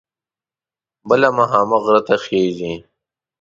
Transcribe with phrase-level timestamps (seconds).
[1.07, 2.73] بله مخامخ غره ته خیژي.